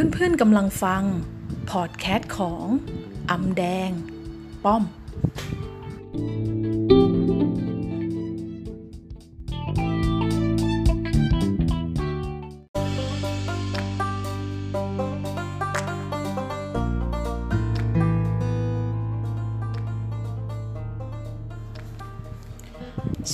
[0.00, 1.02] เพื่อนๆกำลังฟัง
[1.70, 2.64] พอดแคสต์ของ
[3.30, 3.90] อำแดง
[4.64, 4.84] ป้อม ส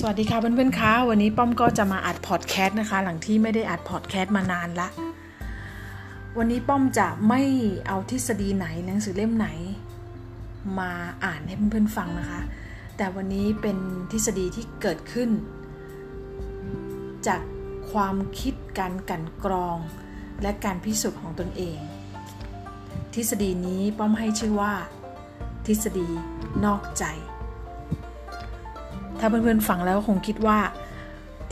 [0.06, 4.88] วัสดีค่ะเพื่อนๆคะวันนี้ป้อมก็จะมาอัดพอดแคสต์นะคะ หลังที่ไม่ได้อัดพอดแคสต์มานานละ
[6.40, 7.42] วันนี้ป้อมจะไม่
[7.86, 9.48] เอาทฤษฎีไหนหนังสือเล่มไหน
[10.78, 10.92] มา
[11.24, 12.40] อ่านให้เพื่อนๆฟังนะคะ
[12.96, 13.76] แต่วันนี้เป็น
[14.10, 15.30] ทฤษฎีที่เกิดขึ้น
[17.26, 17.40] จาก
[17.92, 19.78] ความคิดการกันกรอง
[20.42, 21.78] และการพิสูจน์ของตนเอง
[23.14, 24.73] ทฤษฎีนี้ป้อมให้ชื่อว่า
[25.66, 26.09] ทฤษฎี
[26.64, 27.04] นอกใจ
[29.18, 30.59] ถ้าเพื่อนๆฟังแล้วคงคิดว่า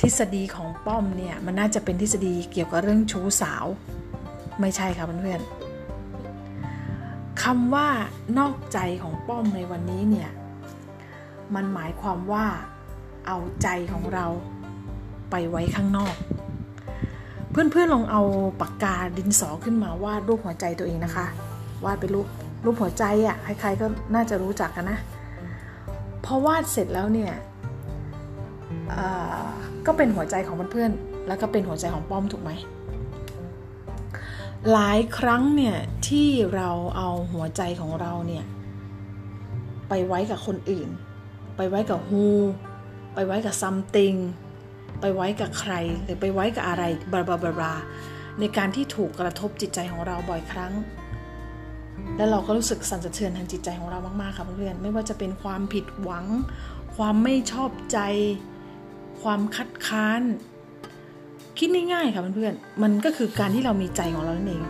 [0.00, 3.66] ทฤษฎีของป้อมเนี่ยมันน่าจะเป็นทฤษฎีเกี่ยวกับเรื่องชู้สาว
[4.60, 5.64] ไม่ใช่ค่ะเพื่อนๆ
[7.42, 7.88] คำว่า
[8.38, 10.30] นอกใจของป้อมในวันนี้เนี่ย
[11.54, 12.46] มันหมายความว่า
[13.26, 14.26] เอาใจของเรา
[15.30, 16.14] ไปไว้ข้างนอก
[17.50, 18.22] เพื่อนๆลองเอา
[18.60, 21.26] ปากกาดินสอขึ้นมาวาดรูปหัวใจตัวเองนะคะ
[21.84, 22.26] วาดเป็นรูป
[22.64, 24.98] รูปหัวใจอะ่ะใครๆก็น่าจะรู้จักกันนะ
[26.24, 27.32] พอวาดเสร็จแล้วเนี่ย
[29.86, 32.50] ก็เป็นหัวใจของเพื่อนๆแล้วก็เป็นหัวใจของป้อมถูกไหม
[34.72, 35.76] หลายครั้งเนี่ย
[36.08, 38.44] ที่เราเอาหัวใจของเราเนี่ย
[39.88, 40.88] ไปไว้กับคนอื่น
[41.56, 42.26] ไปไว้กับฮู
[43.14, 44.18] ไปไว้กับ something
[45.00, 47.74] ไปไว้กับใครหรือไปไว้กับอะไรบลาบลาบลา
[48.40, 50.72] ในการที่ถูกกระทบจิตใจของเราบ่อยครั้ง
[52.16, 56.26] แล้วเราก็รู้สึกสั่นสะเทือนทางจิตใจของเรามากๆค่ะเพื่อนๆไม่ว่าจะเป็นความผิดหวัง
[56.96, 57.98] ความไม่ชอบใจ
[59.22, 60.22] ความคัดค้าน
[61.58, 64.62] คิดง่ายๆค่ะเพื่อนๆมันก็คือการที่เรามีใจของเรานั่นเอง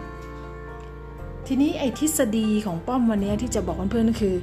[1.47, 4.37] ทีนี้ไอ้ทฤษฎีของป้อมวันนี้ที่จะบอกเพื่อนๆก็คือ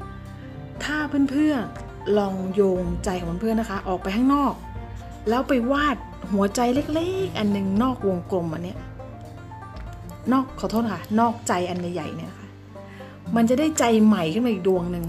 [0.84, 0.98] ถ้า
[1.32, 4.54] เพื่อนๆลองโยงใจของเพื่อนๆนะคะ ออกไปข้างนอก
[5.30, 5.98] แล้วไปวาด
[6.34, 8.80] หัวใจเล็กๆ อันหนึ่งนอกวงกลมอันเนี้ย
[10.32, 12.48] นอกขอโทษค่ะ นอกใจอันใหญ่ๆเนี่ยค่ะ
[13.36, 15.06] มันจะได้ใจใหม่ขึ้นมาอีกดวงหนึ่ง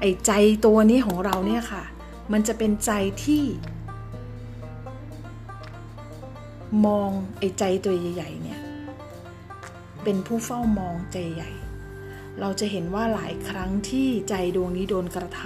[0.00, 0.32] ไอ้ใจ
[0.64, 1.82] ตัวนี้ของเราเนี่ยค่ะ
[2.32, 2.92] มันจะเป็นใจ
[3.24, 3.42] ที่
[6.86, 8.60] มองไอ้ใจตัวใหญ่ๆเนี่ย
[10.04, 11.50] เป็นผู้เฝ้ามองใจใหญ่
[12.40, 15.42] เราจะเห็นว่าหลายครั้งที่ใจดวงนี้โดนกระท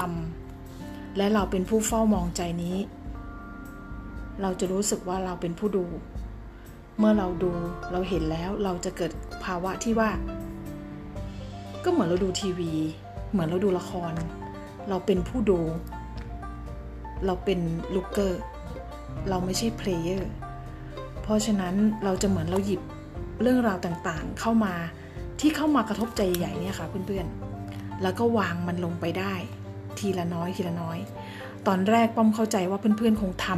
[0.56, 2.76] ำและเราเป็นผู้เฝ้ามองใจนี้
[4.42, 5.86] เราจะรู้สึกว่าเราเป็นผู้ดู
[6.98, 7.52] เมื่อเราดู
[7.92, 9.12] เราเห็นแล้วเราจะเกิด
[9.44, 10.10] ภาวะที่ว่า
[11.84, 12.72] ก็เหมือนเราดูทีวี
[13.30, 14.12] เหมือนเราดูละคร
[14.88, 15.60] เราเป็นผู้ดู
[17.26, 17.60] เราเป็น
[17.94, 18.42] ลูกเกอร์
[19.28, 20.32] เราไม่ใช่เพลเยอร์
[21.32, 22.80] ราะฉะนั้นเราจะเหมือนเราหยิบ
[23.42, 24.74] เรื่องราวต่างๆ เข้ามา
[25.40, 29.34] ที่เข้ามากระทบใจใหญ่เนี่ยค่ะเพื่อนๆ แล้วก็วางมันลงไปได้
[29.98, 30.98] ทีละน้อยทีละน้อย
[31.66, 33.48] ตอนแรกป้อมเข้าใจว่าเพื่อนๆคงท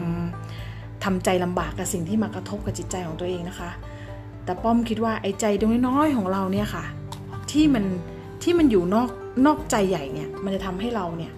[0.46, 3.70] ำทำใจลำบากกับสิ่งที่มากระทบกับจิตใจของตัวเองนะคะ
[4.44, 6.84] แต่ป้อมคิดว่าไอ้ใจดวงน้อยๆของเราเนี่ยค่ะ
[7.50, 7.84] ที่มัน
[8.42, 9.08] ที่มันอยู่นอก
[9.46, 11.32] นอกใจใหญ่เนี่ย มันจะทำให้เราเนี่ย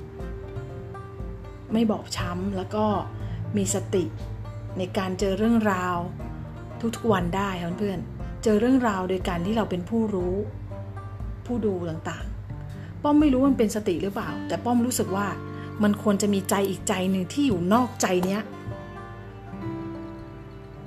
[1.72, 2.84] ไม่บอบช้ำแล้วก็
[3.56, 4.04] มีสติ
[4.78, 5.96] ในการเจอเรื่องราว
[6.96, 10.34] ทุกๆวันได้ค่ะเพื่อนๆเจอเรื่องราวโดยการที่เราเป็นผู้รู้
[11.46, 15.26] ผู้ดูต่างๆ ป้อมไม่รู้มันเป็นสติหรือเปล่า แต่ป้อมรู้สึกว่า
[15.82, 18.42] มันควรจะมีใจอีกใจหนึ่งที่อยู่นอกใจเนี้ย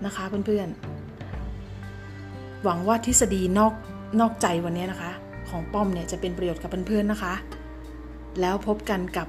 [0.05, 3.73] นะคะเพื่อนๆหวังว่าทฤษฎีนอก
[4.19, 5.11] นอกใจวันนี้นะคะ
[5.49, 7.33] ของป้อมเนี่ยจะเป็นประโยชน์กับเพื่อนๆนะคะ
[8.41, 9.27] แล้วพบกันกับ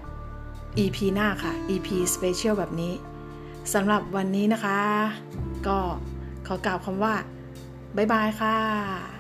[0.79, 2.93] EP หน้าค่ะ EP Special แบบนี้
[3.75, 4.79] สำหรับวันนี้นะคะ
[5.67, 5.79] ก็
[6.53, 7.15] ขอกล่าวคำว่า
[7.97, 9.20] บ๊ายบายค่ะ